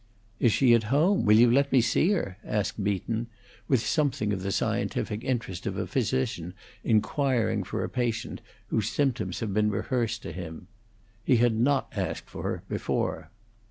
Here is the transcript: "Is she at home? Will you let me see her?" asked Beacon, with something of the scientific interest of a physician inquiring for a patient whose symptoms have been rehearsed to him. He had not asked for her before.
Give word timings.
"Is 0.39 0.51
she 0.51 0.73
at 0.73 0.85
home? 0.89 1.25
Will 1.25 1.37
you 1.37 1.51
let 1.51 1.71
me 1.71 1.79
see 1.79 2.09
her?" 2.13 2.39
asked 2.43 2.83
Beacon, 2.83 3.27
with 3.67 3.85
something 3.85 4.33
of 4.33 4.41
the 4.41 4.51
scientific 4.51 5.23
interest 5.23 5.67
of 5.67 5.77
a 5.77 5.85
physician 5.85 6.55
inquiring 6.83 7.63
for 7.63 7.83
a 7.83 7.87
patient 7.89 8.41
whose 8.69 8.89
symptoms 8.89 9.41
have 9.41 9.53
been 9.53 9.69
rehearsed 9.69 10.23
to 10.23 10.31
him. 10.31 10.65
He 11.23 11.35
had 11.37 11.53
not 11.53 11.93
asked 11.95 12.31
for 12.31 12.41
her 12.41 12.63
before. 12.67 13.29